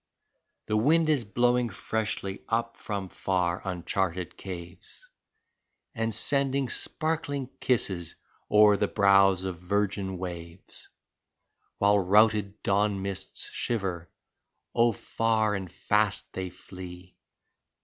[0.65, 5.07] The wind is blowing freshly up from far, uncharted caves,
[5.95, 8.15] x\nd sending sparkling kisses
[8.49, 10.89] o'er the brows of virgin waves.
[11.77, 14.09] While routed dawn mists shiver—
[14.73, 17.15] oh, far and fast they flee.